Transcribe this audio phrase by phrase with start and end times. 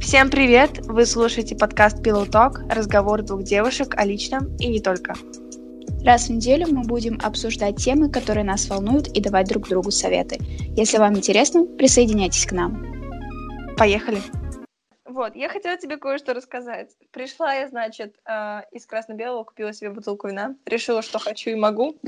[0.00, 0.86] Всем привет!
[0.86, 5.14] Вы слушаете подкаст Pillow Talk, разговор двух девушек о личном и не только.
[6.04, 10.38] Раз в неделю мы будем обсуждать темы, которые нас волнуют, и давать друг другу советы.
[10.76, 13.76] Если вам интересно, присоединяйтесь к нам.
[13.76, 14.20] Поехали!
[15.04, 16.90] Вот, я хотела тебе кое-что рассказать.
[17.10, 21.98] Пришла я, значит, э, из красно-белого, купила себе бутылку вина, решила, что хочу и могу.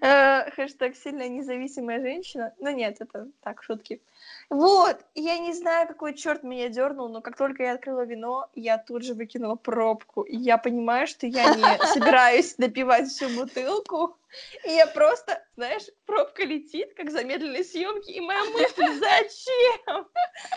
[0.00, 2.54] Э, хэштег «сильная независимая женщина».
[2.58, 4.02] Ну нет, это так, шутки.
[4.50, 8.78] Вот, я не знаю, какой черт меня дернул, но как только я открыла вино, я
[8.78, 10.22] тут же выкинула пробку.
[10.22, 14.16] И я понимаю, что я не собираюсь допивать всю бутылку.
[14.64, 20.08] И я просто, знаешь, пробка летит, как замедленной съемки, и моя мысль, зачем?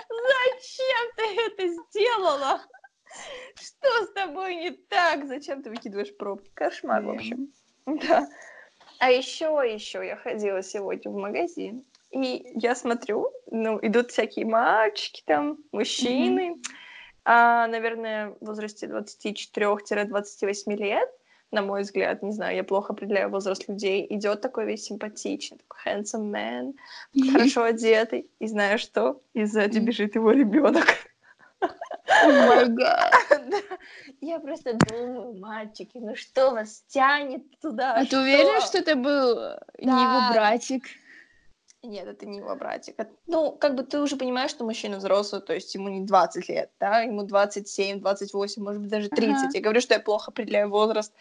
[0.10, 2.62] Зачем ты это сделала?
[3.56, 5.26] Что с тобой не так?
[5.26, 6.50] Зачем ты выкидываешь пробки?
[6.54, 7.52] Кошмар, в общем.
[7.86, 8.28] Да.
[9.00, 15.24] А еще, еще я ходила сегодня в магазин, и я смотрю, ну, идут всякие мальчики
[15.26, 16.64] там, мужчины, mm-hmm.
[17.24, 21.10] а, наверное, в возрасте 24-28 лет,
[21.52, 25.80] на мой взгляд, не знаю, я плохо определяю возраст людей, идет такой весь симпатичный, такой
[25.86, 26.74] handsome man,
[27.16, 27.32] mm-hmm.
[27.32, 29.22] хорошо одетый, и знаешь что?
[29.34, 29.82] И сзади mm-hmm.
[29.82, 30.86] бежит его ребенок.
[34.22, 37.96] Я просто думаю, мальчики, ну что вас тянет туда?
[37.96, 39.36] А ты уверена, что это был
[39.78, 40.84] не его братик?
[41.82, 42.96] Нет, это не его братик.
[43.26, 46.72] Ну, как бы ты уже понимаешь, что мужчина взрослый, то есть ему не 20 лет,
[46.80, 49.36] да, ему 27, 28, может быть, даже 30.
[49.36, 49.50] Ага.
[49.54, 51.14] Я говорю, что я плохо определяю возраст.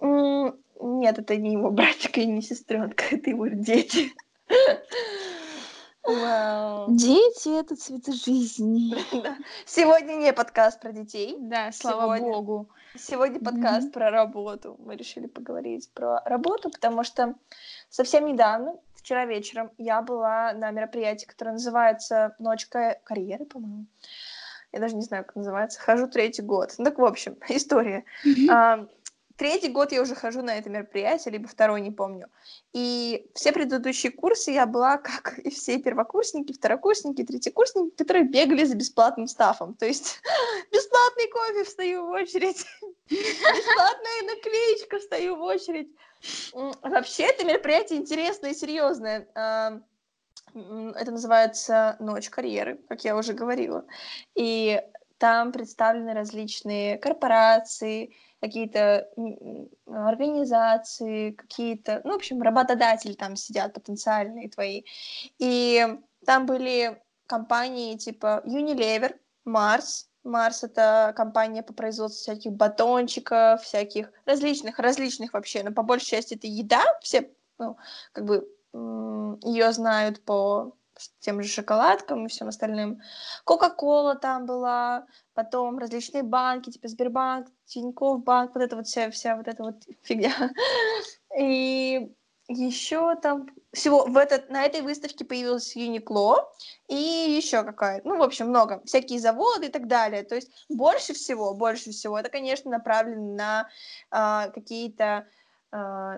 [0.00, 4.12] Нет, это не его братик и не сестренка, это его дети.
[6.06, 6.86] Вау.
[6.90, 8.94] Дети— это цветы жизни.
[9.66, 11.36] Сегодня не подкаст про детей.
[11.40, 12.32] Да, слава Сегодня...
[12.34, 12.68] богу.
[12.96, 13.92] Сегодня подкаст mm-hmm.
[13.92, 14.76] про работу.
[14.84, 17.34] Мы решили поговорить про работу, потому что
[17.88, 23.86] совсем недавно вчера вечером я была на мероприятии, которое называется «Ночка карьеры», по-моему.
[24.72, 25.80] Я даже не знаю, как называется.
[25.80, 26.74] Хожу третий год.
[26.78, 28.04] Ну, так, в общем, история.
[28.26, 28.88] Mm-hmm.
[29.36, 32.28] Третий год я уже хожу на это мероприятие, либо второй, не помню.
[32.72, 38.76] И все предыдущие курсы я была, как и все первокурсники, второкурсники, третьекурсники, которые бегали за
[38.76, 39.74] бесплатным стафом.
[39.74, 40.20] То есть
[40.72, 42.64] бесплатный кофе, встаю в очередь,
[43.10, 45.88] бесплатная наклеечка, встаю в очередь.
[46.52, 49.28] Вообще это мероприятие интересное и серьезное.
[50.54, 53.84] Это называется «Ночь карьеры», как я уже говорила.
[54.36, 54.80] И
[55.18, 59.08] там представлены различные корпорации, какие-то
[59.86, 64.82] организации, какие-то, ну, в общем, работодатели там сидят потенциальные твои.
[65.38, 65.86] И
[66.26, 69.16] там были компании типа Unilever,
[69.46, 76.06] Mars, Марс это компания по производству всяких батончиков, всяких различных, различных вообще, но по большей
[76.06, 77.76] части это еда, все, ну,
[78.12, 78.48] как бы
[79.44, 80.74] ее знают по
[81.20, 83.00] тем же шоколадкам и всем остальным.
[83.44, 89.36] Кока-кола там была, потом различные банки, типа Сбербанк, Тинькофф банк, вот это вот вся, вся
[89.36, 90.32] вот эта вот фигня.
[91.38, 92.14] И
[92.48, 96.52] еще там всего в этот, на этой выставке появилась Юникло
[96.88, 100.22] и еще какая-то, ну, в общем, много, всякие заводы и так далее.
[100.24, 105.26] То есть больше всего, больше всего это, конечно, направлено на э, какие-то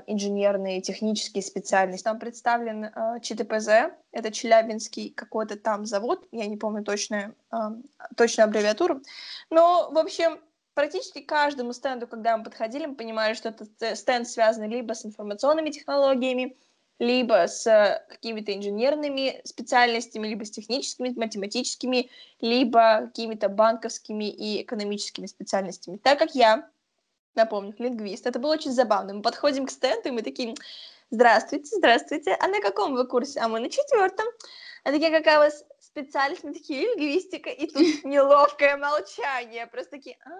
[0.06, 2.04] инженерные, технические специальности.
[2.04, 3.68] Там представлен э, ЧТПЗ,
[4.12, 7.56] это Челябинский какой-то там завод, я не помню точную, э,
[8.16, 9.00] точную аббревиатуру.
[9.48, 10.38] Но, в общем,
[10.74, 15.70] практически каждому стенду, когда мы подходили, мы понимали, что этот стенд связан либо с информационными
[15.70, 16.56] технологиями,
[16.98, 17.64] либо с
[18.08, 25.96] какими-то инженерными специальностями, либо с техническими, математическими, либо какими-то банковскими и экономическими специальностями.
[25.96, 26.68] Так как я
[27.36, 28.26] напомню, лингвист.
[28.26, 29.14] Это было очень забавно.
[29.14, 30.54] Мы подходим к стенду, и мы такие,
[31.10, 33.40] здравствуйте, здравствуйте, а на каком вы курсе?
[33.40, 34.26] А мы на четвертом.
[34.84, 36.44] А такие, какая у вас специальность?
[36.44, 37.50] Мы такие, лингвистика.
[37.50, 39.66] И тут неловкое молчание.
[39.66, 40.30] Просто такие, а,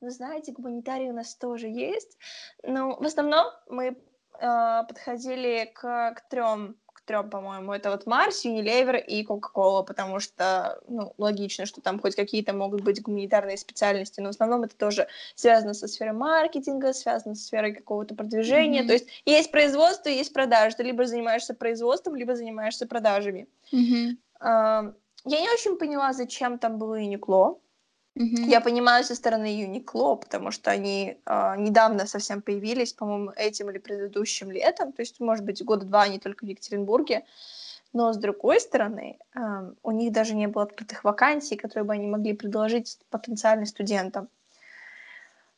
[0.00, 2.18] ну, знаете, гуманитарии у нас тоже есть.
[2.62, 3.96] Но в основном мы э,
[4.88, 7.72] подходили к, к трем трем, по-моему.
[7.72, 12.82] Это вот Марс, Unilever и Coca-Cola, потому что, ну, логично, что там хоть какие-то могут
[12.82, 17.74] быть гуманитарные специальности, но в основном это тоже связано со сферой маркетинга, связано со сферой
[17.74, 18.82] какого-то продвижения.
[18.82, 18.86] Mm-hmm.
[18.86, 20.76] То есть есть производство, есть продажи.
[20.76, 23.48] Ты либо занимаешься производством, либо занимаешься продажами.
[23.72, 24.16] Mm-hmm.
[25.24, 27.58] Я не очень поняла, зачем там было Uniqlo.
[28.18, 28.44] Mm-hmm.
[28.46, 33.78] Я понимаю со стороны Uniqlo, потому что они э, недавно совсем появились, по-моему, этим или
[33.78, 37.24] предыдущим летом, то есть, может быть, года два они только в Екатеринбурге,
[37.94, 39.40] но с другой стороны, э,
[39.82, 44.28] у них даже не было открытых вакансий, которые бы они могли предложить потенциальным студентам.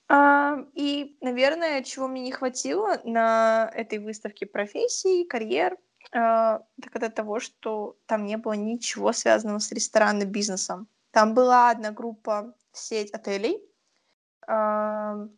[0.08, 5.76] Э, и, наверное, чего мне не хватило на этой выставке профессий, карьер, э,
[6.12, 10.86] так это того, что там не было ничего связанного с ресторанным бизнесом.
[11.14, 13.62] Там была одна группа, сеть отелей,
[14.48, 15.28] э,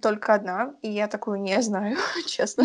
[0.00, 1.96] только одна, и я такую не знаю,
[2.28, 2.64] честно.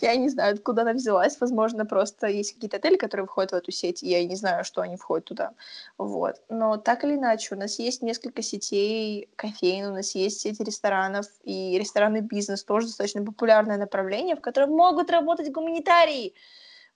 [0.00, 1.38] я не знаю, откуда она взялась.
[1.40, 4.80] Возможно, просто есть какие-то отели, которые входят в эту сеть, и я не знаю, что
[4.80, 5.52] они входят туда.
[5.96, 6.42] Вот.
[6.48, 11.26] Но так или иначе, у нас есть несколько сетей кофеин, у нас есть сети ресторанов,
[11.44, 16.34] и ресторанный бизнес тоже достаточно популярное направление, в котором могут работать гуманитарии.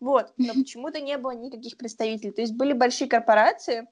[0.00, 0.32] Вот.
[0.36, 2.32] Но почему-то не было никаких представителей.
[2.32, 3.86] То есть были большие корпорации,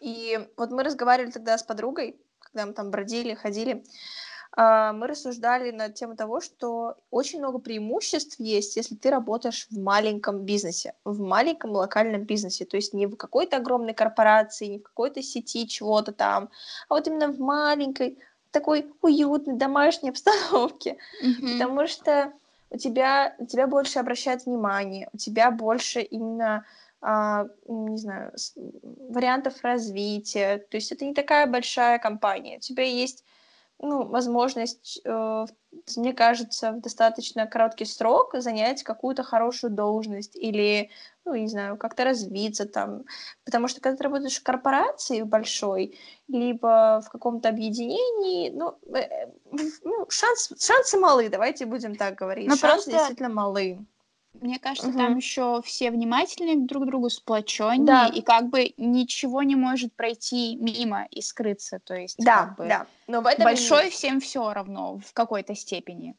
[0.00, 3.84] и вот мы разговаривали тогда с подругой, когда мы там бродили, ходили,
[4.52, 9.78] а, мы рассуждали на тему того, что очень много преимуществ есть, если ты работаешь в
[9.78, 14.82] маленьком бизнесе, в маленьком локальном бизнесе, то есть не в какой-то огромной корпорации, не в
[14.82, 16.50] какой-то сети чего-то там,
[16.88, 18.18] а вот именно в маленькой,
[18.50, 21.52] такой уютной домашней обстановке, mm-hmm.
[21.52, 22.32] потому что
[22.70, 26.64] у тебя, у тебя больше обращают внимание, у тебя больше именно
[27.02, 28.32] не знаю,
[29.08, 30.58] вариантов развития.
[30.58, 32.58] То есть это не такая большая компания.
[32.58, 33.24] У тебя есть
[33.82, 35.46] ну, возможность, э,
[35.96, 40.90] мне кажется, в достаточно короткий срок занять какую-то хорошую должность или,
[41.24, 43.04] ну, не знаю, как-то развиться там.
[43.44, 45.98] Потому что когда ты работаешь в корпорации большой,
[46.28, 49.28] либо в каком-то объединении, ну, э,
[49.82, 52.48] ну шанс, шансы малы, давайте будем так говорить.
[52.48, 52.90] Но ну, шансы просто...
[52.90, 53.78] действительно малы.
[54.34, 54.98] Мне кажется, угу.
[54.98, 58.06] там еще все внимательные друг к другу, сплоченнее, да.
[58.06, 61.80] и как бы ничего не может пройти мимо и скрыться.
[61.80, 62.86] То есть, да, как бы да.
[63.06, 63.94] Но в этом большой минус.
[63.94, 66.14] всем все равно в какой-то степени.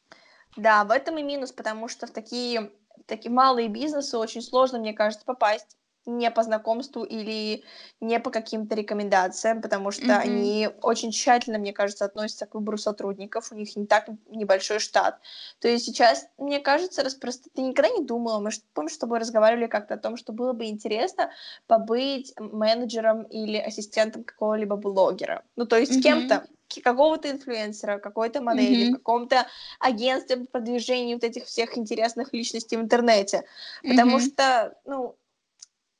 [0.58, 4.80] Да, в этом и минус, потому что в такие, в такие малые бизнесы очень сложно,
[4.80, 7.64] мне кажется, попасть не по знакомству или
[8.00, 10.22] не по каким-то рекомендациям, потому что mm-hmm.
[10.22, 15.20] они очень тщательно, мне кажется, относятся к выбору сотрудников, у них не так небольшой штат.
[15.60, 17.48] То есть сейчас, мне кажется, распрост...
[17.54, 20.66] ты никогда не думала, мы помнишь, с тобой разговаривали как-то о том, что было бы
[20.66, 21.32] интересно
[21.68, 26.02] побыть менеджером или ассистентом какого-либо блогера, ну то есть mm-hmm.
[26.02, 26.48] кем-то,
[26.84, 28.92] какого-то инфлюенсера, какой-то модели, mm-hmm.
[28.92, 29.48] в каком-то
[29.80, 33.44] агентстве по продвижению вот этих всех интересных личностей в интернете.
[33.84, 34.34] Потому mm-hmm.
[34.34, 35.16] что, ну,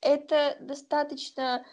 [0.02, 1.64] это достаточно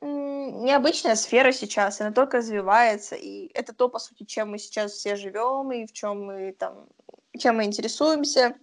[0.00, 5.16] необычная сфера сейчас, она только развивается, и это то, по сути, чем мы сейчас все
[5.16, 6.88] живем, и в чем мы там,
[7.36, 8.56] чем мы интересуемся.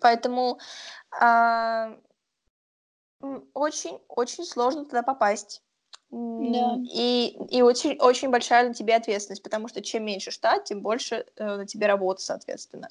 [0.00, 0.58] Поэтому
[1.18, 1.96] а,
[3.54, 5.62] очень-очень сложно туда попасть.
[6.10, 6.76] Да.
[6.92, 11.24] И, и очень, очень большая на тебе ответственность, потому что чем меньше штат, тем больше
[11.36, 12.88] э, на тебе работа, соответственно.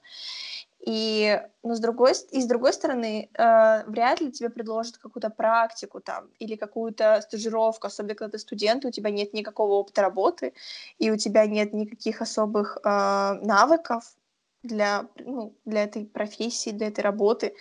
[0.91, 5.99] И, но с другой, и с другой стороны, э, вряд ли тебе предложат какую-то практику
[5.99, 10.53] там или какую-то стажировку, особенно когда ты студент, у тебя нет никакого опыта работы,
[10.97, 12.89] и у тебя нет никаких особых э,
[13.43, 14.03] навыков
[14.63, 17.53] для, ну, для этой профессии, для этой работы.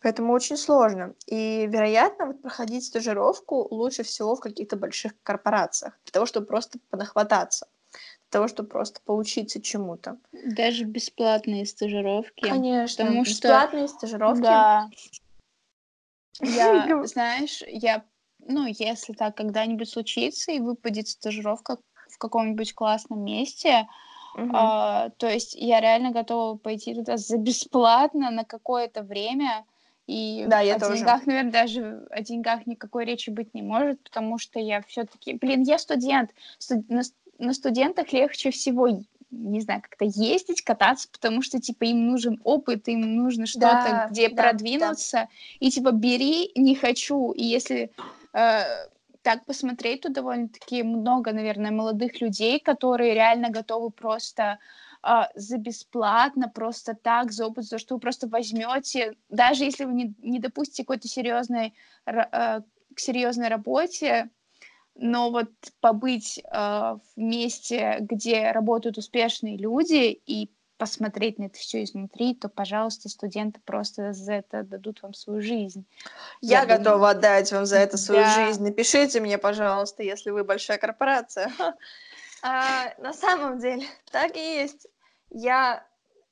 [0.00, 1.14] Поэтому очень сложно.
[1.26, 6.78] И, вероятно, вот проходить стажировку лучше всего в каких-то больших корпорациях, для того, чтобы просто
[6.88, 7.66] понахвататься
[8.34, 10.18] того, чтобы просто поучиться чему-то.
[10.32, 12.40] Даже бесплатные стажировки.
[12.40, 13.96] Конечно, потому бесплатные что...
[13.96, 14.42] стажировки.
[14.42, 14.90] Да.
[16.40, 18.04] Я, знаешь, я,
[18.40, 21.78] ну, если так когда-нибудь случится и выпадет стажировка
[22.08, 23.86] в каком-нибудь классном месте,
[24.36, 29.64] uh а, то есть я реально готова пойти туда за бесплатно на какое-то время.
[30.08, 30.98] И да, я о тоже.
[30.98, 35.62] деньгах, наверное, даже о деньгах никакой речи быть не может, потому что я все-таки, блин,
[35.62, 36.90] я студент, студ
[37.38, 38.88] на студентах легче всего
[39.34, 44.08] не знаю, как-то ездить, кататься, потому что, типа, им нужен опыт, им нужно что-то, да,
[44.10, 45.28] где да, продвинуться, да.
[45.60, 47.90] и, типа, бери, не хочу, и если
[48.32, 48.60] э,
[49.22, 54.58] так посмотреть, то довольно-таки много, наверное, молодых людей, которые реально готовы просто
[55.02, 59.94] э, за бесплатно, просто так, за опыт, за что вы просто возьмете, даже если вы
[59.94, 61.74] не, не допустите какой-то серьезной,
[62.06, 62.60] э,
[62.94, 64.30] к серьезной работе,
[64.94, 71.84] но вот побыть э, в месте, где работают успешные люди и посмотреть на это все
[71.84, 75.86] изнутри, то, пожалуйста, студенты просто за это дадут вам свою жизнь.
[76.40, 77.10] Я, Я готова думаю...
[77.10, 78.46] отдать вам за это свою да.
[78.46, 78.62] жизнь.
[78.62, 81.52] Напишите мне, пожалуйста, если вы большая корпорация.
[82.46, 84.86] А, на самом деле, так и есть.
[85.30, 85.82] Я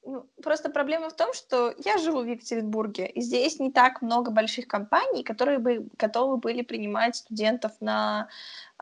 [0.04, 4.30] ну, просто проблема в том, что я живу в Екатеринбурге, и здесь не так много
[4.32, 8.28] больших компаний, которые бы готовы были принимать студентов на,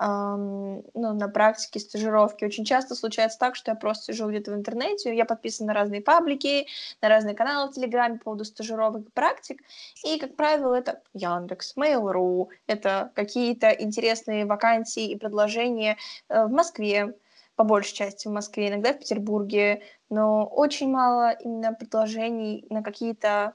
[0.00, 2.44] эм, ну, на практике, стажировки.
[2.44, 6.00] Очень часто случается так, что я просто сижу где-то в интернете, я подписана на разные
[6.00, 6.66] паблики,
[7.02, 9.62] на разные каналы в Телеграме по поводу стажировок и практик,
[10.06, 15.98] и, как правило, это Яндекс, Mail.ru, это какие-то интересные вакансии и предложения
[16.28, 17.14] э, в Москве,
[17.60, 23.52] по большей части в Москве, иногда в Петербурге, но очень мало именно предложений на какие-то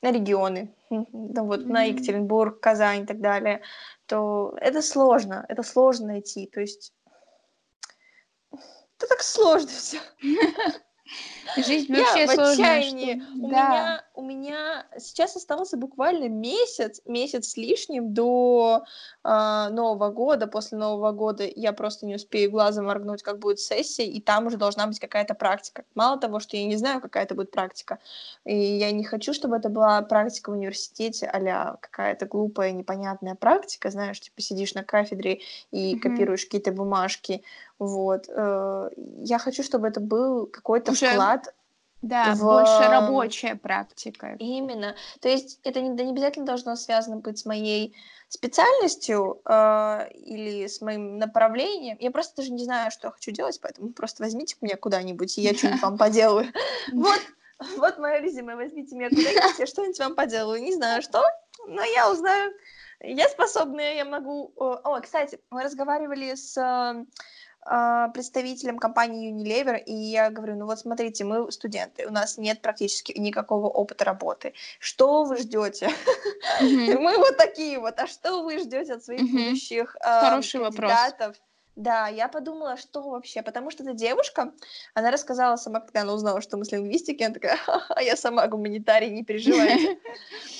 [0.00, 1.08] на регионы, ну,
[1.44, 1.72] вот mm-hmm.
[1.72, 3.62] на Екатеринбург, Казань и так далее,
[4.06, 6.92] то это сложно, это сложно найти, то есть
[8.52, 9.98] это так сложно все.
[11.56, 12.46] Жизнь вообще я сложная.
[12.46, 13.20] В отчаянии.
[13.20, 13.46] Что...
[13.46, 13.68] У, да.
[13.68, 18.84] меня, у меня сейчас остался буквально месяц, месяц с лишним до
[19.24, 20.46] э, Нового года.
[20.46, 24.56] После Нового года я просто не успею глазом моргнуть, как будет сессия, и там уже
[24.56, 25.84] должна быть какая-то практика.
[25.94, 27.98] Мало того, что я не знаю, какая это будет практика,
[28.44, 33.90] и я не хочу, чтобы это была практика в университете, а какая-то глупая, непонятная практика,
[33.90, 35.98] знаешь, типа сидишь на кафедре и mm-hmm.
[36.00, 37.42] копируешь какие-то бумажки,
[37.78, 38.26] вот.
[38.28, 41.10] Э, я хочу, чтобы это был какой-то Уже...
[41.10, 41.54] вклад
[42.02, 42.40] да, в...
[42.40, 44.36] больше рабочая практика.
[44.38, 44.94] Именно.
[45.20, 47.94] То есть это не, не обязательно должно связано быть с моей
[48.28, 51.96] специальностью э, или с моим направлением.
[52.00, 55.42] Я просто даже не знаю, что я хочу делать, поэтому просто возьмите меня куда-нибудь, и
[55.42, 56.52] я что-нибудь вам поделаю.
[56.92, 57.20] Вот,
[57.76, 60.62] вот мое резюме, возьмите меня куда-нибудь, я что-нибудь вам поделаю.
[60.62, 61.22] Не знаю что,
[61.66, 62.52] но я узнаю.
[63.00, 64.52] Я способная, я могу...
[64.56, 67.04] О, кстати, мы разговаривали с а,
[68.14, 73.18] представителем компании Unilever, и я говорю, ну вот смотрите, мы студенты, у нас нет практически
[73.18, 74.54] никакого опыта работы.
[74.78, 75.90] Что вы ждете?
[76.60, 76.98] Mm-hmm.
[77.08, 79.48] Мы вот такие вот, а что вы ждете от своих mm-hmm.
[79.48, 81.18] будущих Хороший кандидатов?
[81.18, 81.36] Вопрос.
[81.78, 84.52] Да, я подумала, что вообще, потому что эта девушка,
[84.94, 87.56] она рассказала сама, когда она узнала, что мы с лингвистики, она такая,
[87.88, 89.98] а я сама гуманитарий, не переживайте.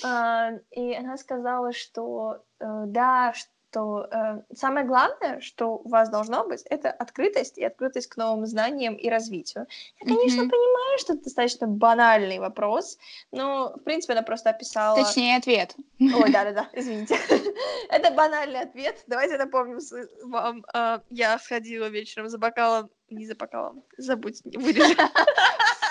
[0.05, 3.33] А, и она сказала, что э, да,
[3.71, 8.47] то э, самое главное, что у вас должно быть, это открытость и открытость к новым
[8.47, 9.67] знаниям и развитию.
[10.01, 10.51] Я, конечно, mm-hmm.
[10.51, 12.99] понимаю, что это достаточно банальный вопрос,
[13.33, 15.03] но, в принципе, она просто описала...
[15.03, 15.75] Точнее, ответ.
[16.01, 17.17] Ой, да-да-да, извините.
[17.91, 19.03] это банальный ответ.
[19.07, 19.79] Давайте напомним
[20.25, 20.65] вам.
[20.75, 24.95] Э, я сходила вечером за бокалом, не за бокалом, забудь, не вырежу.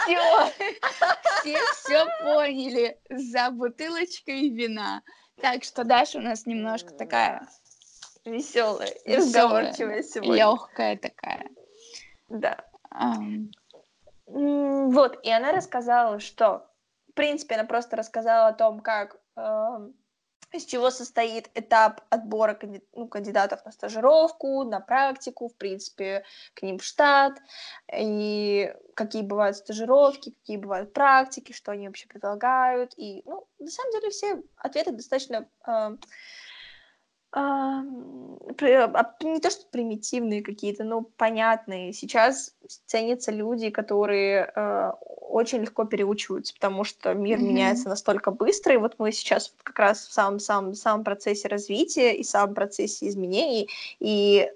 [0.07, 0.53] Все,
[1.41, 2.97] все все поняли.
[3.09, 5.01] За бутылочкой вина.
[5.41, 7.45] Так что Даша у нас немножко такая
[8.27, 10.35] веселая и разговорчивая сегодня.
[10.35, 11.49] Легкая такая.
[12.29, 12.63] Да.
[12.93, 13.49] Um.
[14.27, 16.69] Вот, и она рассказала, что,
[17.09, 19.89] в принципе, она просто рассказала о том, как э,
[20.51, 26.61] из чего состоит этап отбора канди- ну, кандидатов на стажировку, на практику, в принципе, к
[26.61, 27.37] ним в штат,
[27.93, 32.93] и какие бывают стажировки, какие бывают практики, что они вообще предлагают.
[32.97, 35.97] И, ну, на самом деле, все ответы достаточно э,
[39.23, 41.93] не то, что примитивные какие-то, но понятные.
[41.93, 42.55] Сейчас
[42.85, 44.91] ценятся люди, которые э,
[45.29, 47.41] очень легко переучиваются, потому что мир mm-hmm.
[47.41, 52.15] меняется настолько быстро, и вот мы сейчас вот как раз в самом-самом самом процессе развития
[52.15, 53.69] и самом процессе изменений,
[53.99, 54.49] и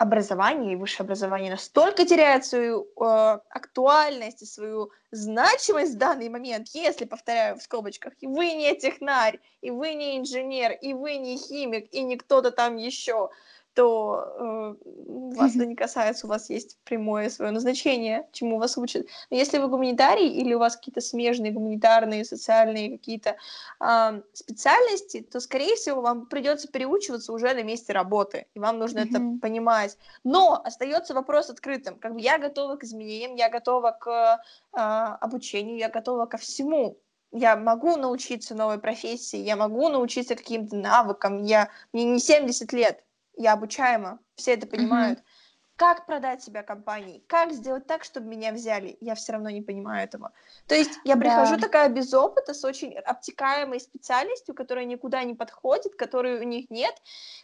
[0.00, 6.68] образование и высшее образование настолько теряет свою э, актуальность и свою значимость в данный момент,
[6.72, 11.36] если, повторяю в скобочках, и вы не технарь, и вы не инженер, и вы не
[11.36, 13.28] химик, и не кто-то там еще,
[13.74, 19.06] то э, вас это не касается, у вас есть прямое свое назначение, чему вас учат.
[19.30, 23.36] Но если вы гуманитарий или у вас какие-то смежные гуманитарные, социальные какие-то
[23.80, 29.00] э, специальности, то, скорее всего, вам придется переучиваться уже на месте работы, и вам нужно
[29.00, 29.36] mm-hmm.
[29.36, 29.98] это понимать.
[30.24, 31.98] Но остается вопрос открытым.
[31.98, 34.40] Как бы я готова к изменениям, я готова к
[34.72, 36.98] э, обучению, я готова ко всему
[37.32, 43.04] я могу научиться новой профессии, я могу научиться каким-то навыкам, я, мне не 70 лет,
[43.40, 45.18] я обучаема, все это понимают.
[45.18, 45.76] Mm-hmm.
[45.76, 47.24] Как продать себя компании?
[47.26, 48.98] Как сделать так, чтобы меня взяли?
[49.00, 50.32] Я все равно не понимаю этого.
[50.66, 51.62] То есть я прихожу да.
[51.62, 56.94] такая без опыта, с очень обтекаемой специальностью, которая никуда не подходит, которой у них нет.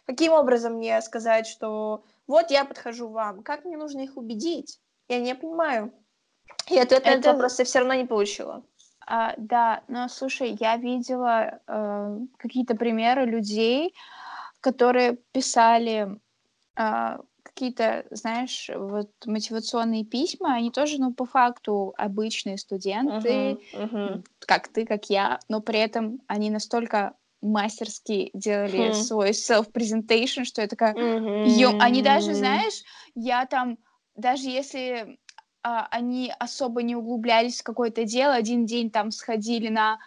[0.05, 3.41] Каким образом мне сказать, что вот я подхожу вам?
[3.41, 4.79] Как мне нужно их убедить?
[5.07, 5.91] Я не понимаю.
[6.69, 8.63] И ответ на этот вопрос я все равно не получила.
[9.07, 13.95] А, да, но слушай, я видела э, какие-то примеры людей,
[14.61, 16.19] которые писали
[16.75, 24.25] а, какие-то, знаешь, вот мотивационные письма, они тоже, ну, по факту обычные студенты, uh-huh, uh-huh.
[24.39, 28.93] как ты, как я, но при этом они настолько мастерски делали uh-huh.
[28.93, 31.77] свой self-presentation, что я такая, uh-huh.
[31.79, 32.83] они даже, знаешь,
[33.15, 33.77] я там,
[34.15, 35.17] даже если
[35.63, 39.99] а, они особо не углублялись в какое-то дело, один день там сходили на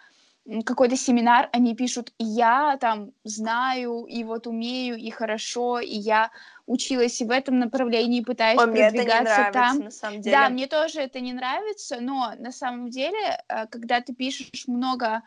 [0.65, 6.31] какой-то семинар, они пишут, я там знаю, и вот умею, и хорошо, и я
[6.65, 9.79] училась и в этом направлении, пытаюсь Ой, продвигаться мне это не нравится, там.
[9.79, 10.35] На самом деле.
[10.35, 15.23] Да, мне тоже это не нравится, но на самом деле, э, когда ты пишешь много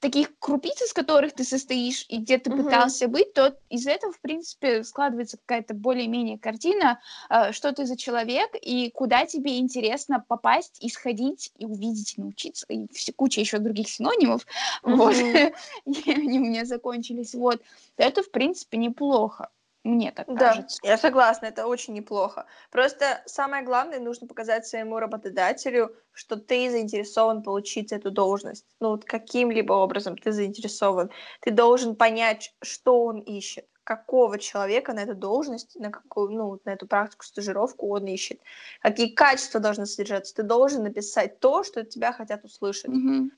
[0.00, 2.64] таких крупиц, из которых ты состоишь, и где ты угу.
[2.64, 7.96] пытался быть, то из этого, в принципе, складывается какая-то более-менее картина, э, что ты за
[7.96, 13.58] человек, и куда тебе интересно попасть, исходить, и увидеть, и научиться, и все, куча еще
[13.58, 14.46] других синонимов,
[14.82, 14.96] угу.
[14.96, 15.16] вот,
[16.06, 17.62] они у меня закончились, вот,
[17.96, 19.48] это, в принципе, неплохо.
[19.90, 20.78] Мне так да, кажется.
[20.82, 22.46] Я согласна, это очень неплохо.
[22.70, 28.64] Просто самое главное, нужно показать своему работодателю, что ты заинтересован получить эту должность.
[28.78, 31.10] Ну, вот каким-либо образом ты заинтересован.
[31.40, 36.70] Ты должен понять, что он ищет, какого человека на эту должность, на какую, ну, на
[36.70, 38.40] эту практику, стажировку он ищет,
[38.80, 40.34] какие качества должны содержаться.
[40.36, 42.90] Ты должен написать то, что тебя хотят услышать.
[42.90, 43.30] Mm-hmm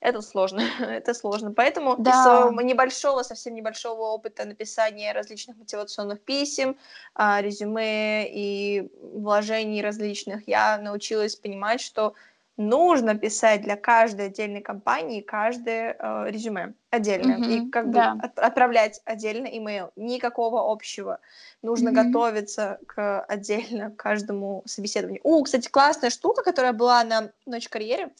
[0.00, 1.52] это сложно, это сложно.
[1.52, 2.10] Поэтому да.
[2.10, 6.76] из своего небольшого, совсем небольшого опыта написания различных мотивационных писем,
[7.14, 12.14] а, резюме и вложений различных, я научилась понимать, что
[12.56, 18.14] нужно писать для каждой отдельной компании каждое э, резюме отдельно mm-hmm, и как да.
[18.14, 21.20] бы от, отправлять отдельно имейл никакого общего
[21.62, 22.10] нужно mm-hmm.
[22.10, 28.10] готовиться к отдельно каждому собеседованию у кстати классная штука которая была на ночь карьере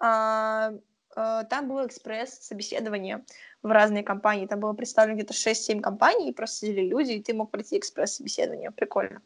[0.00, 0.78] э, Э,
[1.14, 3.24] там было экспресс-собеседование
[3.62, 4.46] в разные компании.
[4.46, 8.70] Там было представлено где-то 6-7 компаний, и просто сидели люди, и ты мог пройти экспресс-собеседование.
[8.70, 9.22] Прикольно.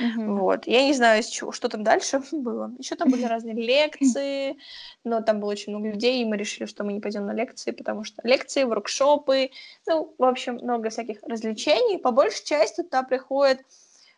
[0.00, 0.38] Uh-huh.
[0.38, 0.66] Вот.
[0.66, 2.72] Я не знаю, чего, что там дальше было.
[2.78, 4.56] Еще там были разные лекции,
[5.04, 7.70] но там было очень много людей, и мы решили, что мы не пойдем на лекции,
[7.72, 9.50] потому что лекции, воркшопы,
[9.86, 11.98] ну, в общем, много всяких развлечений.
[11.98, 13.60] По большей части туда приходят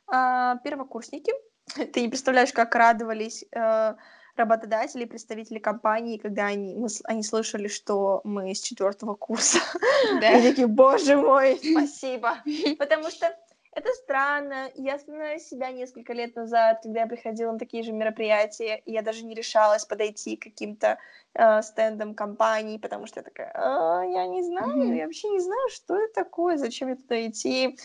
[0.06, 1.32] а, первокурсники.
[1.92, 3.96] Ты не представляешь, как радовались а,
[4.36, 9.58] работодатели, представители компании, когда они, мы, они слышали, что мы с четвертого курса.
[10.20, 10.38] Да.
[10.38, 12.38] И такие, боже мой, спасибо.
[12.78, 13.34] Потому что
[13.76, 14.70] это странно.
[14.74, 19.02] Я вспоминаю себя несколько лет назад, когда я приходила на такие же мероприятия, и я
[19.02, 20.98] даже не решалась подойти к каким-то
[21.34, 24.96] э, стендам компаний, потому что я такая, а, я не знаю, mm-hmm.
[24.96, 27.76] я вообще не знаю, что это такое, зачем мне туда идти.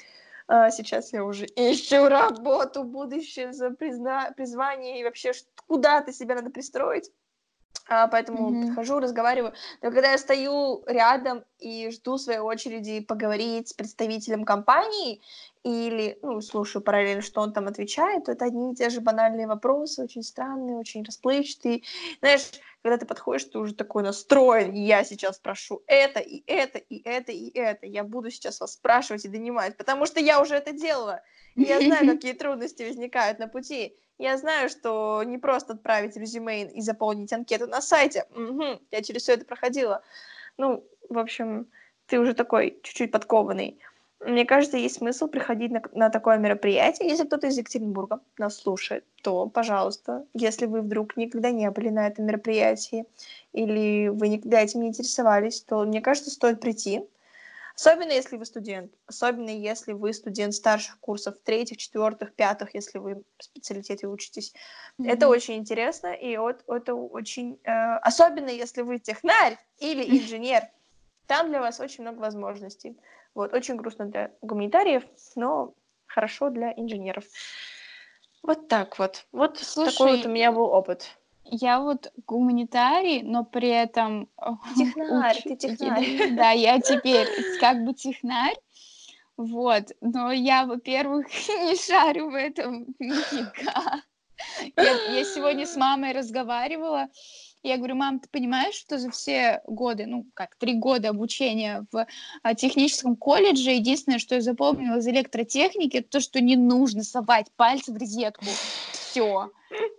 [0.47, 4.31] А сейчас я уже ищу работу, будущее за призна...
[4.31, 5.31] призвание и вообще
[5.67, 7.11] куда-то себя надо пристроить.
[7.87, 8.67] А, поэтому mm-hmm.
[8.67, 9.53] подхожу, разговариваю.
[9.81, 15.21] Но когда я стою рядом и жду своей очереди поговорить с представителем компании
[15.63, 19.47] или ну, слушаю параллельно, что он там отвечает, то это одни и те же банальные
[19.47, 21.81] вопросы, очень странные, очень расплывчатые.
[22.19, 22.51] Знаешь,
[22.81, 27.31] когда ты подходишь, ты уже такой настроен, я сейчас спрошу это, и это, и это,
[27.31, 27.85] и это.
[27.85, 31.21] Я буду сейчас вас спрашивать и донимать, потому что я уже это делала.
[31.55, 33.95] И я знаю, какие трудности возникают на пути.
[34.17, 38.25] Я знаю, что не просто отправить резюме и заполнить анкету на сайте.
[38.35, 40.03] Угу, я через все это проходила.
[40.57, 41.67] Ну, в общем,
[42.07, 43.79] ты уже такой чуть-чуть подкованный.
[44.23, 47.09] Мне кажется, есть смысл приходить на, на такое мероприятие.
[47.09, 52.07] Если кто-то из Екатеринбурга нас слушает, то, пожалуйста, если вы вдруг никогда не были на
[52.07, 53.05] этом мероприятии
[53.51, 57.03] или вы никогда этим не интересовались, то, мне кажется, стоит прийти.
[57.75, 63.23] Особенно если вы студент, особенно если вы студент старших курсов, третьих, четвертых, пятых, если вы
[63.37, 64.53] в специалитете учитесь.
[64.99, 65.09] Mm-hmm.
[65.09, 67.59] Это очень интересно, и вот это очень...
[67.63, 70.63] Э, особенно если вы технарь или инженер,
[71.31, 72.97] там для вас очень много возможностей.
[73.33, 75.03] Вот, очень грустно для гуманитариев,
[75.37, 75.73] но
[76.05, 77.23] хорошо для инженеров.
[78.43, 79.25] Вот так вот.
[79.31, 81.17] Вот Слушай, такой вот у меня был опыт.
[81.45, 84.27] Я вот гуманитарий, но при этом...
[84.75, 85.43] Технарь, уч...
[85.43, 86.33] ты технарь.
[86.35, 87.27] Да, я теперь
[87.61, 88.57] как бы технарь.
[89.37, 94.01] Вот, но я, во-первых, не шарю в этом нифига.
[94.77, 97.07] Я, я сегодня с мамой разговаривала,
[97.63, 102.07] я говорю, мам, ты понимаешь, что за все годы, ну, как, три года обучения в
[102.41, 107.51] а, техническом колледже, единственное, что я запомнила из электротехники, это то, что не нужно совать
[107.55, 108.45] пальцы в розетку.
[108.93, 109.51] Все.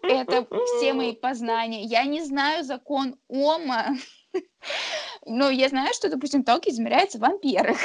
[0.03, 0.47] Это
[0.79, 1.85] все мои познания.
[1.85, 3.97] Я не знаю закон Ома,
[5.27, 7.79] но я знаю, что, допустим, ток измеряется в амперах.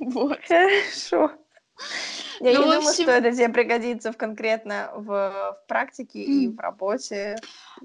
[0.00, 0.38] Вот.
[0.48, 1.30] Хорошо.
[2.40, 3.04] Я ну, не думаю, общем...
[3.04, 6.24] что это тебе пригодится в конкретно в, в практике mm.
[6.24, 7.36] и в работе.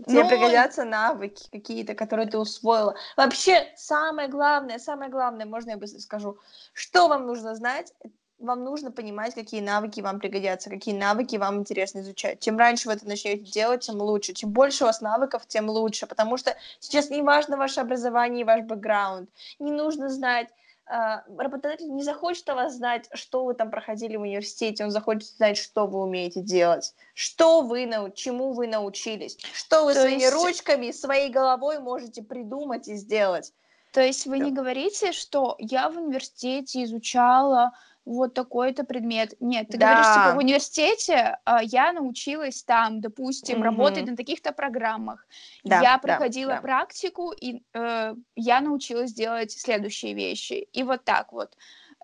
[0.08, 0.30] Тебе ну...
[0.30, 2.96] пригодятся навыки какие-то, которые ты усвоила.
[3.18, 6.38] Вообще, самое главное, самое главное, можно я быстро скажу,
[6.74, 7.94] что вам нужно знать,
[8.40, 12.40] вам нужно понимать, какие навыки вам пригодятся, какие навыки вам интересно изучать.
[12.40, 14.34] Чем раньше вы это начнете делать, тем лучше.
[14.34, 16.06] Чем больше у вас навыков, тем лучше.
[16.08, 19.30] Потому что сейчас не важно ваше образование и ваш бэкграунд.
[19.60, 20.50] Не нужно знать
[20.88, 25.58] работодатель не захочет о вас знать, что вы там проходили в университете, он захочет знать,
[25.58, 30.34] что вы умеете делать, что вы, чему вы научились, что вы То своими есть...
[30.34, 33.54] ручками, своей головой можете придумать и сделать.
[33.94, 34.46] То есть вы да.
[34.46, 37.72] не говорите, что я в университете изучала
[38.06, 39.34] вот такой-то предмет.
[39.40, 39.88] Нет, ты да.
[39.88, 43.64] говоришь, типа, в университете э, я научилась там, допустим, mm-hmm.
[43.64, 45.28] работать на таких-то программах.
[45.64, 46.62] Да, я проходила да, да.
[46.62, 50.68] практику, и э, я научилась делать следующие вещи.
[50.72, 51.58] И вот так вот.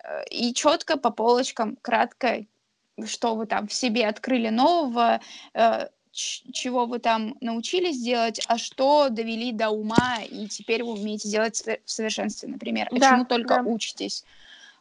[0.04, 2.46] Э, и четко по полочкам, кратко,
[3.06, 5.22] что вы там в себе открыли нового,
[5.54, 11.30] э, чего вы там научились делать, а что довели до ума, и теперь вы умеете
[11.30, 13.62] делать в совершенстве, например, а да, чему только да.
[13.62, 14.26] учитесь.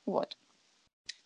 [0.06, 0.36] Вот.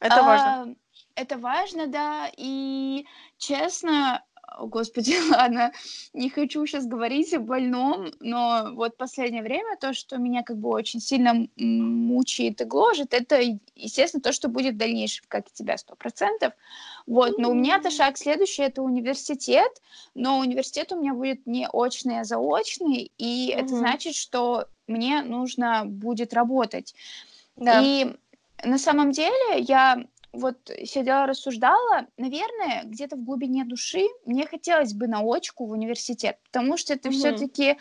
[0.04, 0.76] Это а, важно.
[1.16, 3.06] Это важно, да, и
[3.38, 5.72] честно, о, господи, ладно,
[6.12, 10.68] не хочу сейчас говорить о больном, но вот последнее время то, что меня как бы
[10.68, 13.40] очень сильно мучает и гложет, это,
[13.74, 16.52] естественно, то, что будет в дальнейшем, как и тебя, сто процентов.
[17.06, 19.72] Вот, но у меня-то шаг следующий, это университет,
[20.14, 23.56] но университет у меня будет не очный, а заочный, и mm-hmm.
[23.56, 26.94] это значит, что мне нужно будет работать.
[27.56, 27.80] Да.
[27.82, 28.16] И
[28.62, 35.06] на самом деле я вот сидела, рассуждала, наверное, где-то в глубине души мне хотелось бы
[35.06, 37.16] на очку в университет, потому что это угу.
[37.16, 37.78] все-таки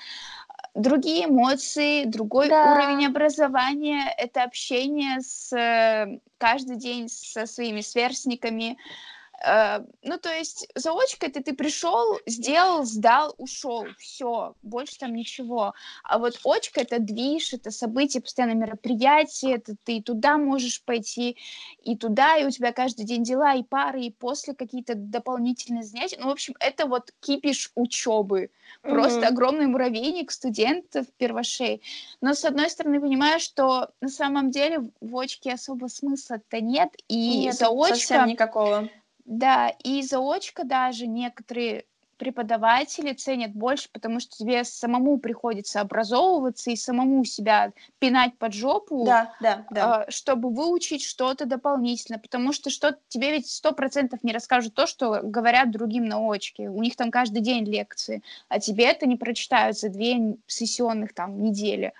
[0.76, 2.74] другие эмоции, другой да.
[2.74, 9.12] уровень образования, это общение с э, каждый день со своими сверстниками, Э,
[9.46, 15.74] ну, то есть заочка это ты пришел, сделал, сдал, ушел, все, больше там ничего.
[16.04, 21.36] А вот очка это движ, это событие, постоянно мероприятие, это ты туда можешь пойти,
[21.84, 26.17] и туда, и у тебя каждый день дела, и пары, и после какие-то дополнительные занятия.
[26.22, 28.50] Ну, в общем, это вот кипиш учебы.
[28.82, 29.28] Просто mm-hmm.
[29.28, 31.82] огромный муравейник студентов, первошей.
[32.22, 37.39] Но, с одной стороны, понимаю, что на самом деле в очке особо смысла-то нет, и
[37.39, 37.96] нет, заочка...
[37.96, 38.89] совсем никакого
[39.26, 41.86] да, и заочка даже некоторые
[42.18, 49.04] преподаватели ценят больше, потому что тебе самому приходится образовываться и самому себя пинать под жопу,
[49.06, 49.96] да, да, да.
[49.96, 54.88] А, чтобы выучить что-то дополнительно, потому что что тебе ведь сто процентов не расскажут то,
[54.88, 56.70] что говорят другим на очке.
[56.70, 61.42] У них там каждый день лекции, а тебе это не прочитают за две сессионных там
[61.42, 61.94] недели.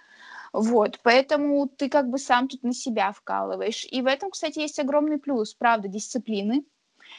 [0.54, 3.88] Вот, поэтому ты как бы сам тут на себя вкалываешь.
[3.90, 6.64] И в этом, кстати, есть огромный плюс, правда, дисциплины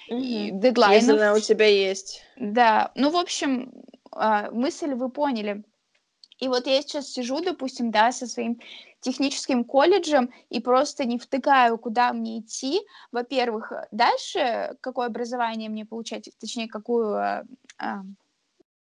[0.08, 1.02] и дедлайнов.
[1.02, 2.22] Если она у тебя есть.
[2.36, 3.72] Да, ну, в общем,
[4.10, 5.64] а, мысль вы поняли.
[6.38, 8.60] И вот я сейчас сижу, допустим, да, со своим
[9.00, 12.80] техническим колледжем и просто не втыкаю, куда мне идти.
[13.12, 17.44] Во-первых, дальше какое образование мне получать, точнее, какую, а,
[17.78, 18.02] а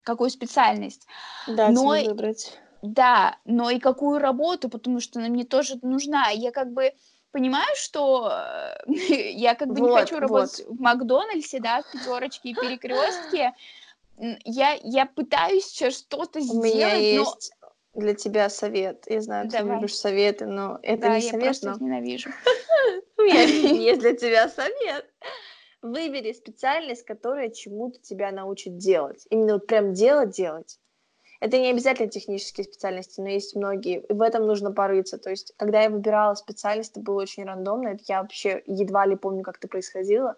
[0.03, 1.07] какую специальность.
[1.47, 2.59] Да, но, выбрать.
[2.81, 6.29] Да, но и какую работу, потому что она мне тоже нужна.
[6.29, 6.93] Я как бы
[7.31, 8.31] понимаю, что
[8.87, 8.91] э,
[9.31, 10.77] я как бы вот, не хочу работать вот.
[10.77, 13.53] в Макдональдсе, да, в пятерочке и перекрестке.
[14.43, 18.01] Я, я пытаюсь сейчас что-то сделать, У меня есть но...
[18.01, 19.05] для тебя совет.
[19.07, 19.65] Я знаю, Давай.
[19.65, 21.85] ты любишь советы, но это да, не совет, я просто но...
[21.85, 22.29] ненавижу.
[23.17, 25.05] У меня есть для тебя совет.
[25.81, 29.25] Выбери специальность, которая чему-то тебя научит делать.
[29.29, 30.77] Именно вот прям делать-делать.
[31.39, 34.01] Это не обязательно технические специальности, но есть многие.
[34.01, 35.17] И в этом нужно порыться.
[35.17, 37.89] То есть, когда я выбирала специальность, это было очень рандомно.
[37.89, 40.35] Это я вообще едва ли помню, как это происходило.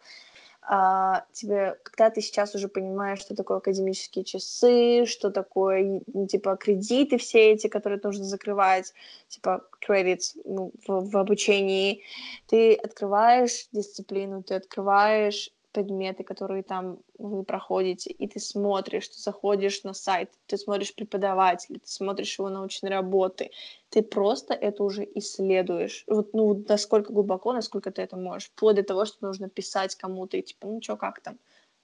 [0.63, 6.55] А, тебе, когда ты сейчас уже понимаешь, что такое академические часы, что такое, ну, типа,
[6.55, 8.93] кредиты все эти, которые нужно закрывать,
[9.27, 12.03] типа, credits ну, в, в обучении,
[12.45, 19.83] ты открываешь дисциплину, ты открываешь предметы, которые там вы проходите, и ты смотришь, ты заходишь
[19.83, 23.51] на сайт, ты смотришь преподавателей, ты смотришь его научные работы,
[23.89, 26.03] ты просто это уже исследуешь.
[26.07, 28.49] Вот, ну, насколько глубоко, насколько ты это можешь.
[28.49, 31.37] Вплоть до того, что нужно писать кому-то, и типа, ну, что, как там?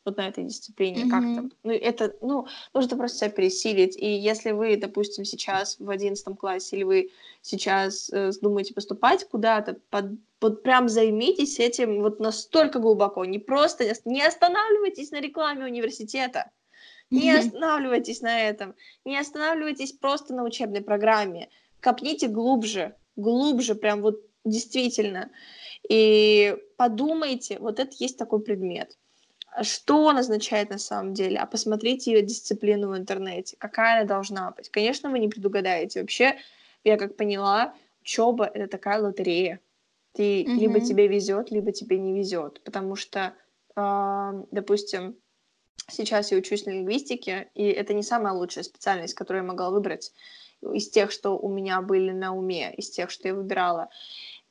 [0.08, 1.10] Вот на этой дисциплине, mm-hmm.
[1.10, 1.52] как там.
[1.64, 3.96] Ну, это, ну, нужно просто себя пересилить.
[3.98, 9.78] И если вы, допустим, сейчас в одиннадцатом классе, или вы сейчас э, думаете поступать куда-то,
[9.90, 10.06] под,
[10.42, 13.26] вот прям займитесь этим вот настолько глубоко.
[13.26, 16.50] Не просто, не останавливайтесь на рекламе университета.
[17.12, 17.40] Не mm-hmm.
[17.40, 18.74] останавливайтесь на этом.
[19.06, 21.50] Не останавливайтесь просто на учебной программе.
[21.82, 25.30] Копните глубже, глубже, прям вот действительно.
[25.90, 28.98] И подумайте, вот это есть такой предмет
[29.64, 34.52] что он означает на самом деле, а посмотрите ее дисциплину в интернете, какая она должна
[34.52, 34.70] быть.
[34.70, 36.02] Конечно, вы не предугадаете.
[36.02, 36.38] Вообще,
[36.84, 39.60] я как поняла, учеба это такая лотерея.
[40.14, 40.56] Ты mm-hmm.
[40.56, 43.34] либо тебе везет, либо тебе не везет, потому что,
[43.76, 45.16] э, допустим,
[45.90, 50.12] сейчас я учусь на лингвистике, и это не самая лучшая специальность, которую я могла выбрать
[50.62, 53.90] из тех, что у меня были на уме, из тех, что я выбирала.